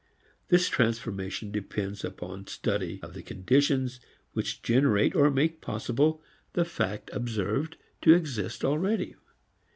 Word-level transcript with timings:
This 0.47 0.67
transformation 0.67 1.51
depends 1.51 2.03
upon 2.03 2.47
study 2.47 2.99
of 3.03 3.13
the 3.13 3.21
conditions 3.21 3.99
which 4.33 4.63
generate 4.63 5.13
or 5.13 5.29
make 5.29 5.61
possible 5.61 6.23
the 6.53 6.65
fact 6.65 7.11
observed 7.13 7.77
to 8.01 8.15
exist 8.15 8.65
already. 8.65 9.13